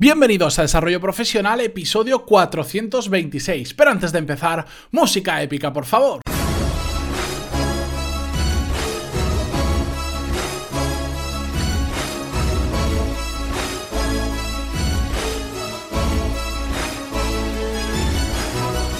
[0.00, 3.74] Bienvenidos a Desarrollo Profesional, episodio 426.
[3.74, 6.20] Pero antes de empezar, música épica, por favor.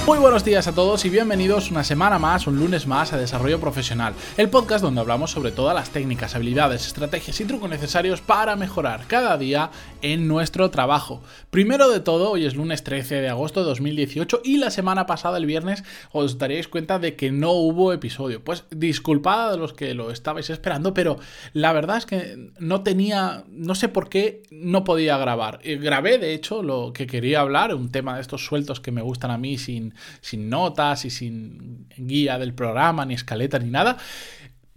[0.09, 3.61] Muy buenos días a todos y bienvenidos una semana más, un lunes más a Desarrollo
[3.61, 8.57] Profesional, el podcast donde hablamos sobre todas las técnicas, habilidades, estrategias y trucos necesarios para
[8.57, 11.23] mejorar cada día en nuestro trabajo.
[11.51, 15.37] Primero de todo, hoy es lunes 13 de agosto de 2018 y la semana pasada,
[15.37, 18.43] el viernes, os daréis cuenta de que no hubo episodio.
[18.43, 21.19] Pues disculpad a los que lo estabais esperando, pero
[21.53, 25.61] la verdad es que no tenía, no sé por qué no podía grabar.
[25.65, 29.03] Eh, grabé, de hecho, lo que quería hablar, un tema de estos sueltos que me
[29.03, 33.97] gustan a mí sin sin notas y sin guía del programa, ni escaleta, ni nada.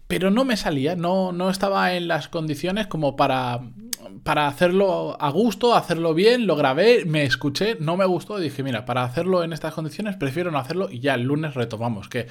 [0.07, 3.61] Pero no me salía, no, no estaba en las condiciones como para
[4.23, 8.85] para hacerlo a gusto, hacerlo bien, lo grabé, me escuché, no me gustó dije, mira,
[8.85, 12.27] para hacerlo en estas condiciones prefiero no hacerlo y ya el lunes retomamos, que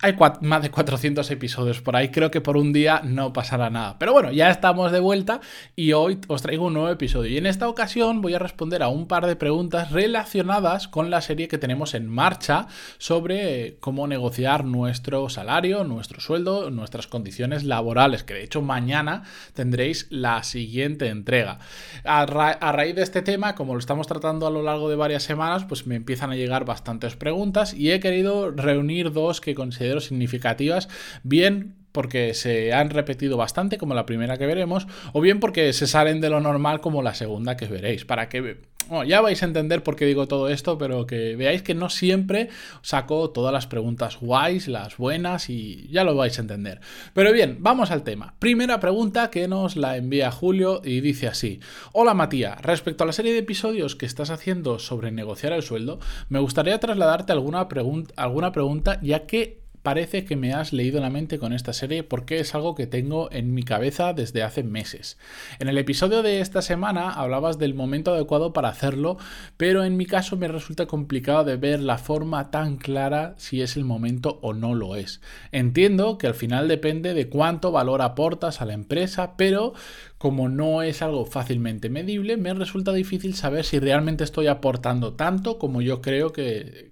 [0.00, 3.96] hay más de 400 episodios por ahí, creo que por un día no pasará nada.
[3.98, 5.40] Pero bueno, ya estamos de vuelta
[5.76, 8.88] y hoy os traigo un nuevo episodio y en esta ocasión voy a responder a
[8.88, 12.66] un par de preguntas relacionadas con la serie que tenemos en marcha
[12.98, 19.24] sobre cómo negociar nuestro salario, nuestro sueldo, nuestras condiciones laborales, que de hecho mañana
[19.54, 21.58] tendréis la siguiente entrega.
[22.04, 25.64] A, raíz de este tema, como lo estamos tratando a lo largo de varias semanas,
[25.64, 30.88] pues me empiezan a llegar bastantes preguntas y he querido reunir dos que considero significativas,
[31.22, 35.86] bien porque se han repetido bastante, como la primera que veremos, o bien porque se
[35.86, 39.46] salen de lo normal, como la segunda que veréis, para que bueno, ya vais a
[39.46, 42.48] entender por qué digo todo esto, pero que veáis que no siempre
[42.82, 46.80] saco todas las preguntas guays, las buenas y ya lo vais a entender.
[47.14, 48.34] Pero bien, vamos al tema.
[48.38, 51.60] Primera pregunta que nos la envía Julio y dice así.
[51.92, 56.00] Hola Matías, respecto a la serie de episodios que estás haciendo sobre negociar el sueldo,
[56.28, 57.68] me gustaría trasladarte alguna,
[58.16, 62.40] alguna pregunta ya que parece que me has leído la mente con esta serie porque
[62.40, 65.18] es algo que tengo en mi cabeza desde hace meses.
[65.58, 69.18] En el episodio de esta semana hablabas del momento adecuado para hacerlo,
[69.56, 73.76] pero en mi caso me resulta complicado de ver la forma tan clara si es
[73.76, 75.20] el momento o no lo es.
[75.52, 79.74] Entiendo que al final depende de cuánto valor aportas a la empresa, pero
[80.18, 85.58] como no es algo fácilmente medible, me resulta difícil saber si realmente estoy aportando tanto
[85.58, 86.90] como yo creo que,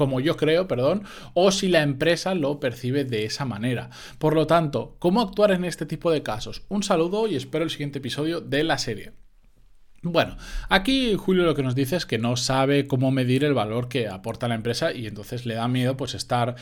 [0.00, 1.02] como yo creo, perdón,
[1.34, 3.90] o si la empresa lo percibe de esa manera.
[4.18, 6.62] Por lo tanto, ¿cómo actuar en este tipo de casos?
[6.70, 9.12] Un saludo y espero el siguiente episodio de la serie.
[10.02, 10.38] Bueno,
[10.70, 14.08] aquí Julio lo que nos dice es que no sabe cómo medir el valor que
[14.08, 16.56] aporta la empresa y entonces le da miedo pues estar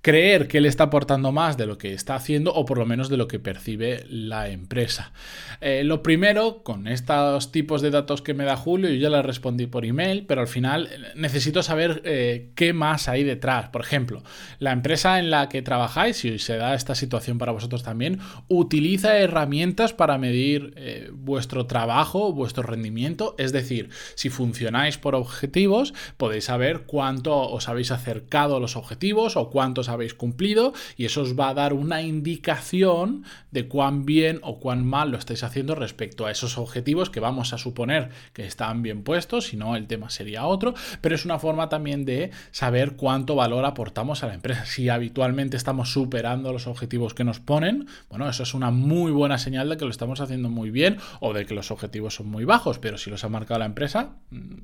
[0.00, 3.08] creer que él está aportando más de lo que está haciendo o por lo menos
[3.08, 5.12] de lo que percibe la empresa.
[5.60, 9.22] Eh, lo primero, con estos tipos de datos que me da Julio, yo ya le
[9.22, 13.70] respondí por email, pero al final eh, necesito saber eh, qué más hay detrás.
[13.70, 14.22] Por ejemplo,
[14.60, 19.18] la empresa en la que trabajáis, si se da esta situación para vosotros también, utiliza
[19.18, 23.34] herramientas para medir vuestro trabajo, vuestro rendimiento.
[23.38, 29.36] Es decir, si funcionáis por objetivos, podéis saber cuánto os habéis acercado a los objetivos
[29.36, 34.40] o cuántos habéis cumplido y eso os va a dar una indicación de cuán bien
[34.42, 38.46] o cuán mal lo estáis haciendo respecto a esos objetivos que vamos a suponer que
[38.46, 42.30] están bien puestos, si no el tema sería otro, pero es una forma también de
[42.50, 44.64] saber cuánto valor aportamos a la empresa.
[44.66, 49.38] Si habitualmente estamos superando los objetivos que nos ponen, bueno, eso es una muy buena
[49.38, 52.44] señal de que lo estamos haciendo muy bien o de que los objetivos son muy
[52.44, 54.54] bajos, pero si los ha marcado la empresa, mm,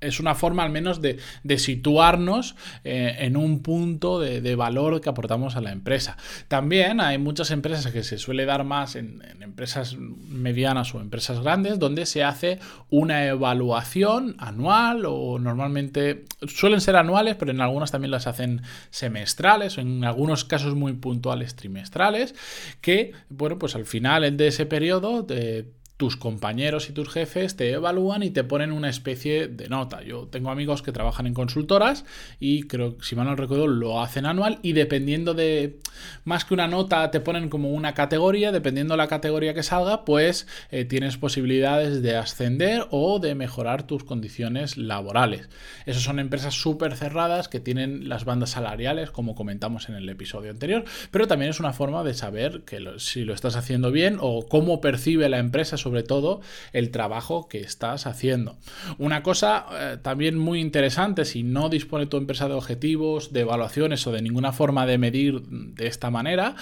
[0.00, 1.18] es una forma al menos de,
[1.58, 6.16] situarnos eh, en un punto de, valor que aportamos a la empresa.
[6.48, 11.78] También hay muchas empresas que se suele dar más en, empresas medianas o empresas grandes
[11.78, 18.10] donde se hace una evaluación anual o normalmente suelen ser anuales, pero en algunas también
[18.10, 22.34] las hacen semestrales o en algunos casos muy puntuales trimestrales
[22.80, 25.22] que, bueno, pues al final de ese periodo...
[25.22, 30.02] De, tus compañeros y tus jefes te evalúan y te ponen una especie de nota.
[30.02, 32.04] Yo tengo amigos que trabajan en consultoras
[32.38, 35.78] y creo, si mal no recuerdo, lo hacen anual y dependiendo de,
[36.24, 40.04] más que una nota, te ponen como una categoría, dependiendo de la categoría que salga,
[40.04, 45.48] pues eh, tienes posibilidades de ascender o de mejorar tus condiciones laborales.
[45.86, 50.50] Esas son empresas súper cerradas que tienen las bandas salariales, como comentamos en el episodio
[50.50, 54.46] anterior, pero también es una forma de saber que si lo estás haciendo bien o
[54.46, 56.40] cómo percibe la empresa sobre todo
[56.72, 58.56] el trabajo que estás haciendo.
[58.98, 64.04] Una cosa eh, también muy interesante, si no dispone tu empresa de objetivos, de evaluaciones
[64.08, 66.56] o de ninguna forma de medir de esta manera,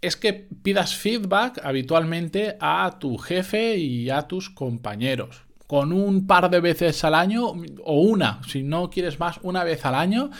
[0.00, 6.50] es que pidas feedback habitualmente a tu jefe y a tus compañeros con un par
[6.50, 10.30] de veces al año o una, si no quieres más, una vez al año,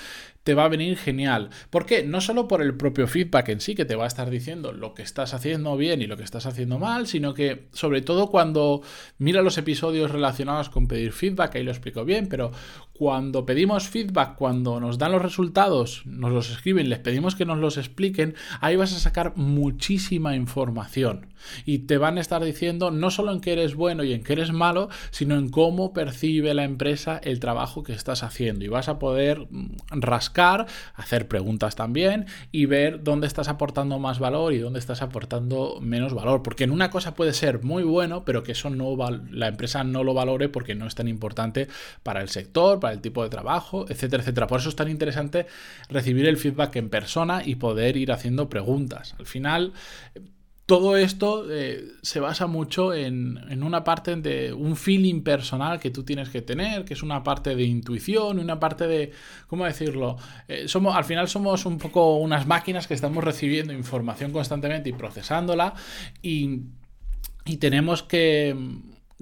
[0.44, 1.50] te va a venir genial.
[1.70, 2.02] ¿Por qué?
[2.02, 4.94] No solo por el propio feedback en sí, que te va a estar diciendo lo
[4.94, 8.82] que estás haciendo bien y lo que estás haciendo mal, sino que sobre todo cuando
[9.18, 12.52] mira los episodios relacionados con pedir feedback, ahí lo explico bien, pero
[12.92, 17.58] cuando pedimos feedback, cuando nos dan los resultados, nos los escriben, les pedimos que nos
[17.58, 21.32] los expliquen, ahí vas a sacar muchísima información.
[21.64, 24.34] Y te van a estar diciendo no solo en qué eres bueno y en qué
[24.34, 28.64] eres malo, sino en cómo percibe la empresa el trabajo que estás haciendo.
[28.64, 29.98] Y vas a poder mm,
[30.94, 36.14] hacer preguntas también y ver dónde estás aportando más valor y dónde estás aportando menos
[36.14, 36.42] valor.
[36.42, 38.96] Porque en una cosa puede ser muy bueno, pero que eso no
[39.30, 41.68] la empresa no lo valore porque no es tan importante
[42.02, 44.46] para el sector, para el tipo de trabajo, etcétera, etcétera.
[44.46, 45.46] Por eso es tan interesante
[45.88, 49.14] recibir el feedback en persona y poder ir haciendo preguntas.
[49.18, 49.72] Al final,
[50.66, 56.04] todo esto eh, se basa mucho en, una parte de un feeling personal que tú
[56.04, 59.12] tienes que tener, que es una parte de intuición, una parte de,
[59.48, 60.16] ¿cómo decirlo?
[60.48, 64.92] Eh, somos, al final somos un poco unas máquinas que estamos recibiendo información constantemente y
[64.92, 65.74] procesándola
[66.22, 66.60] y,
[67.44, 68.56] y tenemos que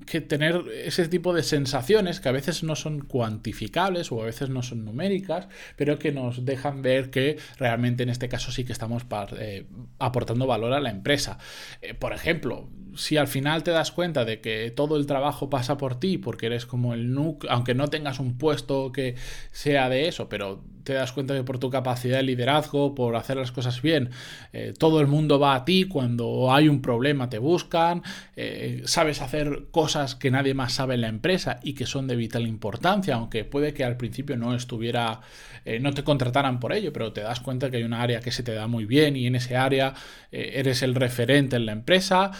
[0.06, 4.48] que tener ese tipo de sensaciones que a veces no son cuantificables o a veces
[4.50, 8.72] no son numéricas, pero que nos dejan ver que realmente en este caso sí que
[8.72, 9.04] estamos
[9.38, 9.66] eh,
[9.98, 11.38] aportando valor a la empresa.
[11.82, 15.76] Eh, por ejemplo, si al final te das cuenta de que todo el trabajo pasa
[15.76, 19.14] por ti porque eres como el núcleo, aunque no tengas un puesto que
[19.52, 23.36] sea de eso, pero te das cuenta que por tu capacidad de liderazgo, por hacer
[23.36, 24.10] las cosas bien,
[24.52, 28.02] eh, todo el mundo va a ti, cuando hay un problema te buscan,
[28.36, 32.16] eh, sabes hacer cosas que nadie más sabe en la empresa y que son de
[32.16, 35.20] vital importancia, aunque puede que al principio no estuviera,
[35.64, 38.30] eh, no te contrataran por ello, pero te das cuenta que hay un área que
[38.30, 39.94] se te da muy bien y en ese área
[40.32, 42.30] eres el referente en la empresa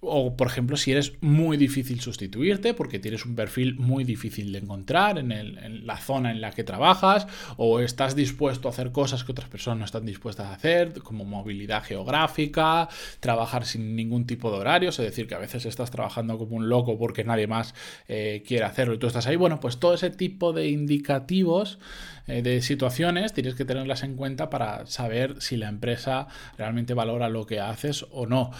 [0.00, 4.58] o, por ejemplo, si eres muy difícil sustituirte porque tienes un perfil muy difícil de
[4.58, 7.26] encontrar en, la zona en la que trabajas,
[7.56, 11.24] o estás dispuesto a hacer cosas que otras personas no están dispuestas a hacer, como
[11.24, 12.88] movilidad geográfica,
[13.20, 16.68] trabajar sin ningún tipo de horarios, es decir, que a veces estás trabajando como un
[16.68, 17.74] loco porque nadie más
[18.08, 19.36] eh, quiere hacerlo y tú estás ahí.
[19.36, 21.78] Bueno, pues todo ese tipo de indicativos
[22.26, 26.26] eh, de situaciones tienes que tenerlas en cuenta para saber si la empresa
[26.56, 28.50] realmente valora lo que haces o no.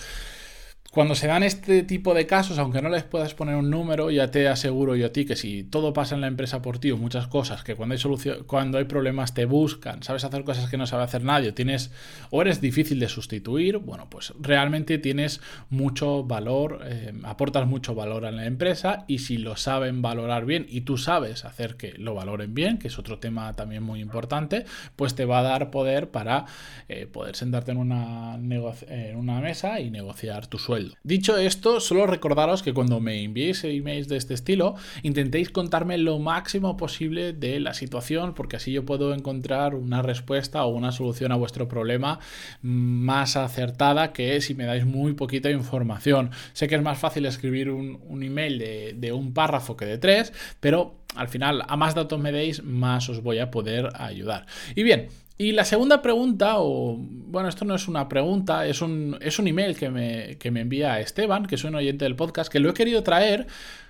[0.91, 4.33] Cuando se dan este tipo de casos, aunque no les puedas poner un número, ya
[4.33, 6.97] te aseguro yo a ti que si todo pasa en la empresa por ti o
[6.97, 10.77] muchas cosas, que cuando hay solución, cuando hay problemas te buscan, sabes hacer cosas que
[10.77, 11.93] no sabe hacer nadie, tienes
[12.31, 18.27] o eres difícil de sustituir, bueno, pues realmente tienes mucho valor, eh, aportas mucho valor
[18.27, 22.15] a la empresa y si lo saben valorar bien y tú sabes hacer que lo
[22.17, 24.65] valoren bien, que es otro tema también muy importante,
[24.97, 26.47] pues te va a dar poder para
[26.89, 32.07] eh, poder sentarte en una, en una mesa y negociar tu sueldo Dicho esto, solo
[32.07, 37.61] recordaros que cuando me enviéis emails de este estilo, intentéis contarme lo máximo posible de
[37.61, 42.19] la situación, porque así yo puedo encontrar una respuesta o una solución a vuestro problema
[42.63, 46.31] más acertada que si me dais muy poquita información.
[46.53, 50.33] Sé que es más fácil escribir un, email de, de un párrafo que de tres,
[50.61, 54.47] pero al final, a más datos me deis, más os voy a poder ayudar.
[54.75, 55.09] Y bien,
[55.41, 59.49] y la segunda pregunta, o bueno, esto no es una pregunta, es un, es un
[59.49, 62.69] email que me, que me envía Esteban, que es un oyente del podcast, que lo
[62.69, 63.47] he querido traer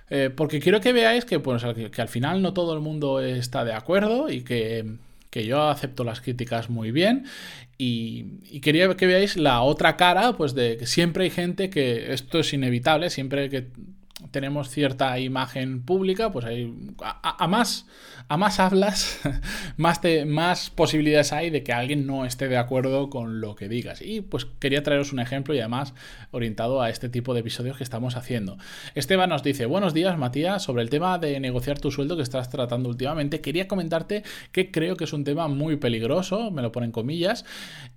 [0.09, 3.65] eh, porque quiero que veáis que, pues, que, al final no todo el mundo está
[3.65, 4.95] de acuerdo y que,
[5.33, 7.25] yo acepto las críticas muy bien.
[7.77, 12.13] Y, y, quería que veáis la otra cara, pues de que siempre hay gente que
[12.13, 13.67] esto es inevitable, siempre que
[14.29, 17.87] tenemos cierta imagen pública, pues hay a, más
[18.27, 19.19] a más hablas,
[19.77, 24.01] más, más posibilidades hay de que alguien no esté de acuerdo con lo que digas.
[24.01, 25.93] Y pues quería traeros un ejemplo y además
[26.31, 28.57] orientado a este tipo de episodios que estamos haciendo.
[28.95, 32.49] Esteban nos dice, buenos días Matías, sobre el tema de negociar tu sueldo que estás
[32.49, 36.91] tratando últimamente, quería comentarte que creo que es un tema muy peligroso, me lo ponen
[36.91, 37.43] comillas,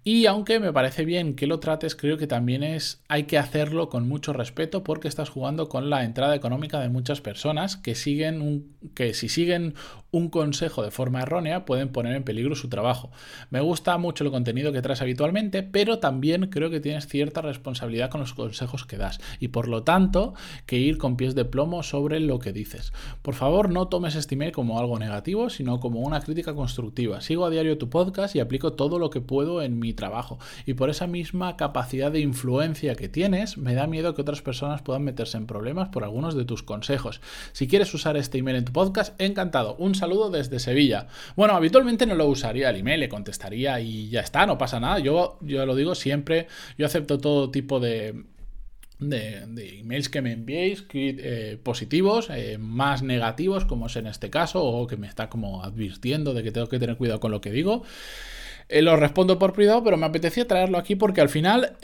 [0.02, 3.88] y aunque me parece bien que lo trates, creo que también es, hay que hacerlo
[3.88, 8.40] con mucho respeto porque estás jugando con la entrada económica de muchas personas que siguen
[8.40, 9.74] un, que si siguen
[10.14, 13.10] un consejo de forma errónea pueden poner en peligro su trabajo.
[13.50, 18.10] Me gusta mucho el contenido que traes habitualmente, pero también creo que tienes cierta responsabilidad
[18.10, 20.34] con los consejos que das y por lo tanto
[20.66, 22.92] que ir con pies de plomo sobre lo que dices.
[23.22, 27.20] Por favor, no tomes este email como algo negativo, sino como una crítica constructiva.
[27.20, 30.74] Sigo a diario tu podcast y aplico todo lo que puedo en mi trabajo y
[30.74, 35.02] por esa misma capacidad de influencia que tienes, me da miedo que otras personas puedan
[35.02, 37.20] meterse en problemas por algunos de tus consejos.
[37.52, 39.76] Si quieres usar este email en tu podcast, encantado.
[39.76, 41.08] Un saludo desde Sevilla.
[41.36, 44.98] Bueno, habitualmente no lo usaría el email, le contestaría y ya está, no pasa nada.
[44.98, 46.46] Yo, yo lo digo siempre,
[46.78, 48.24] yo acepto todo tipo de,
[49.00, 54.86] emails que me enviéis, eh, positivos, eh, más negativos, como es en este caso, o
[54.86, 57.82] que me está como advirtiendo de que tengo que tener cuidado con lo que digo.
[58.68, 61.76] Eh, lo respondo por privado, pero me apetecía traerlo aquí porque al final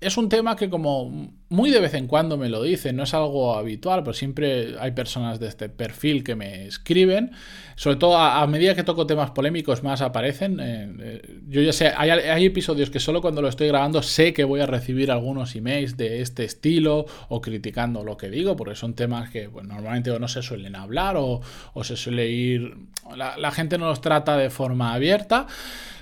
[0.00, 3.14] es un tema que como muy de vez en cuando me lo dicen, no es
[3.14, 7.32] algo habitual, pero siempre hay personas de este perfil que me escriben,
[7.74, 10.60] sobre todo a, medida que toco temas polémicos más aparecen.
[10.60, 14.44] Eh, eh, yo ya sé, hay, episodios que solo cuando lo estoy grabando sé que
[14.44, 18.94] voy a recibir algunos emails de este estilo o criticando lo que digo, porque son
[18.94, 21.40] temas que pues, normalmente o no se suelen hablar o,
[21.82, 22.76] se suele ir,
[23.16, 25.46] la gente no los trata de forma abierta.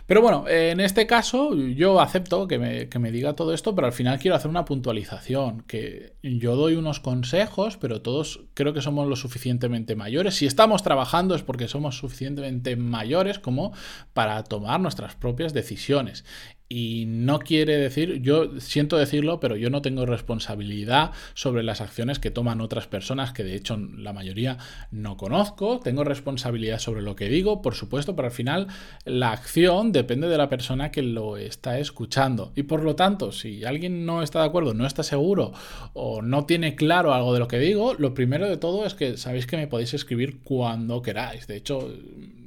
[0.06, 4.20] Pero bueno, en este caso yo acepto que me, diga todo esto, pero al final
[4.20, 9.16] quiero hacer una puntualización, que yo doy unos consejos, pero todos creo que somos lo
[9.16, 10.36] suficientemente mayores.
[10.36, 13.72] Si estamos trabajando es porque somos suficientemente mayores como
[14.12, 16.24] para tomar nuestras propias decisiones.
[16.68, 22.18] Y no quiere decir, yo siento decirlo, pero yo no tengo responsabilidad sobre las acciones
[22.18, 24.58] que toman otras personas, que de hecho la mayoría
[24.90, 25.78] no conozco.
[25.78, 28.66] Tengo responsabilidad sobre lo que digo, por supuesto, pero al final
[29.04, 32.52] la acción depende de la persona que lo está escuchando.
[32.56, 35.52] Y por lo tanto, si alguien no está de acuerdo, no está seguro
[35.92, 39.16] o no tiene claro algo de lo que digo, lo primero de todo es que
[39.16, 41.46] sabéis que me podéis escribir cuando queráis.
[41.46, 41.92] De hecho,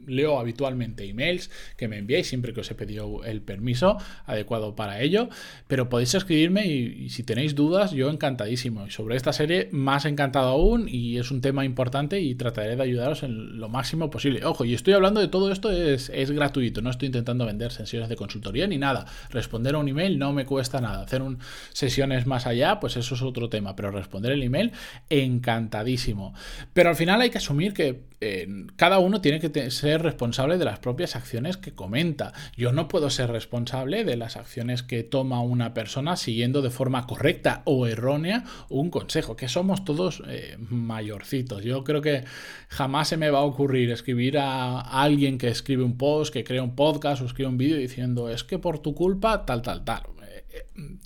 [0.09, 5.01] leo habitualmente emails que me enviáis siempre que os he pedido el permiso adecuado para
[5.01, 5.29] ello,
[5.67, 8.87] pero podéis escribirme y, si tenéis dudas, yo encantadísimo.
[8.87, 12.83] Y sobre esta serie, más encantado aún y es un tema importante y trataré de
[12.83, 14.43] ayudaros en lo máximo posible.
[14.45, 18.09] Ojo, y estoy hablando de todo esto, es, es gratuito, no estoy intentando vender sesiones
[18.09, 19.05] de consultoría ni nada.
[19.29, 21.03] Responder a un email no me cuesta nada.
[21.03, 21.21] Hacer
[21.73, 24.71] sesiones más allá, pues eso es otro tema, pero responder el email,
[25.09, 26.33] encantadísimo.
[26.73, 30.65] Pero al final hay que asumir que eh, cada uno tiene que ser responsable de
[30.65, 32.33] las propias acciones que comenta.
[32.57, 37.07] Yo no puedo ser responsable de las acciones que toma una persona siguiendo de forma
[37.07, 41.63] correcta o errónea un consejo, que somos todos eh, mayorcitos.
[41.63, 42.23] Yo creo que
[42.67, 46.63] jamás se me va a ocurrir escribir a, alguien que escribe un post, que crea
[46.63, 50.03] un podcast o escribe un vídeo diciendo es que por tu culpa tal, tal, tal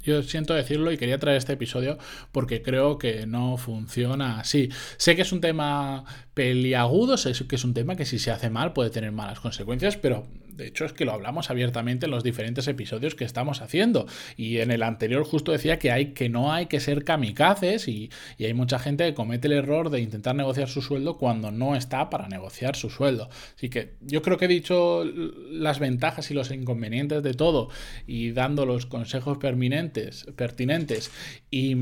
[0.04, 1.98] yo siento decirlo y quería traer este episodio
[2.32, 4.70] porque creo que no funciona así.
[4.98, 8.50] Sé que es un tema peliagudo, sé que es un tema que si se hace
[8.50, 12.24] mal puede tener malas consecuencias, pero de hecho es que lo hablamos abiertamente en los
[12.24, 14.06] diferentes episodios que estamos haciendo.
[14.38, 18.10] Y en el anterior justo decía que, hay, que no hay que ser kamikazes y,
[18.38, 21.76] y hay mucha gente que comete el error de intentar negociar su sueldo cuando no
[21.76, 23.30] está para negociar su sueldo.
[23.56, 27.70] Así que yo creo que he dicho las ventajas y los inconvenientes de todo
[28.08, 31.12] y dando los consejos pertinentes, pertinentes
[31.50, 31.76] y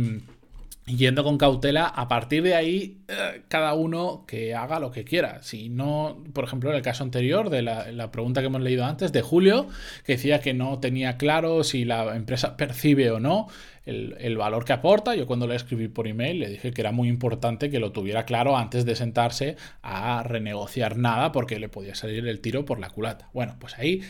[0.86, 5.42] yendo con cautela, a partir de ahí, eh, cada uno que haga lo que quiera.
[5.44, 9.12] Si no, por ejemplo, en el caso anterior de la, pregunta que hemos leído antes
[9.12, 9.68] de Julio,
[10.06, 13.48] que decía que no tenía claro si la empresa percibe o no
[13.86, 16.92] el, el, valor que aporta, yo cuando le escribí por email le dije que era
[16.92, 21.96] muy importante que lo tuviera claro antes de sentarse a renegociar nada porque le podía
[21.96, 23.30] salir el tiro por la culata.
[23.34, 24.02] Bueno, pues ahí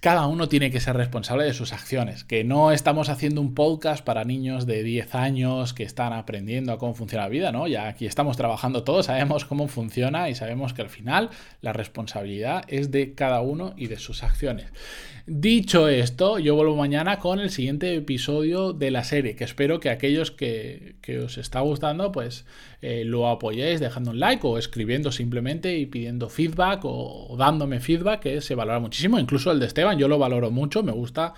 [0.00, 4.02] cada uno tiene que ser responsable de sus acciones, que no estamos haciendo un podcast
[4.02, 7.66] para niños de 10 años que están aprendiendo a cómo funciona la vida, ¿no?
[7.66, 11.28] Ya aquí estamos trabajando todos, sabemos cómo funciona y sabemos que al final
[11.60, 14.72] la responsabilidad es de cada uno y de sus acciones.
[15.26, 19.90] Dicho esto, yo vuelvo mañana con el siguiente episodio de la serie, que espero que
[19.90, 22.46] aquellos que, os está gustando, pues
[22.82, 28.20] eh, lo apoyéis dejando un like o escribiendo simplemente y pidiendo feedback o dándome feedback,
[28.20, 31.34] que se valora muchísimo, incluso el de Esteban yo lo valoro mucho, me gusta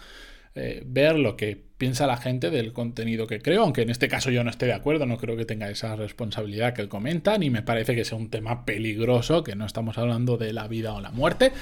[0.54, 4.30] eh, ver lo que piensa la gente del contenido que creo, aunque en este caso
[4.30, 7.50] yo no esté de acuerdo, no creo que tenga esa responsabilidad que él comenta, ni
[7.50, 11.00] me parece que sea un tema peligroso, que no estamos hablando de la vida o
[11.00, 11.52] la muerte.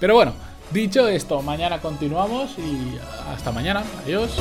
[0.00, 0.34] Pero bueno,
[0.70, 2.96] dicho esto, mañana continuamos y
[3.30, 3.82] hasta mañana.
[4.04, 4.38] Adiós.